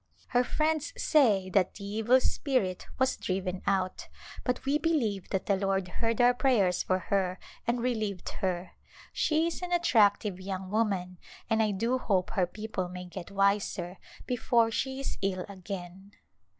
[0.29, 4.07] Her friends say that the evil spirit was driven out,
[4.43, 8.71] but we believe that the Lord heard our prayers for her and relieved her.
[9.13, 11.19] She is an attract ive young woman
[11.51, 16.13] and I do hope her people may get wiser before she is ill again.